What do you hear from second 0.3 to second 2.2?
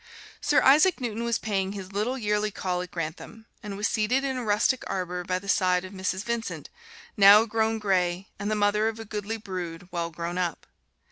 Sir Isaac Newton was paying his little